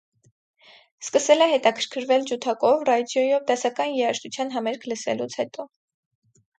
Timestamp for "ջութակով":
2.33-2.87